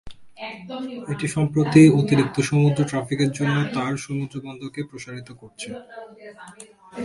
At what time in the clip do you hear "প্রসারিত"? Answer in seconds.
4.89-5.29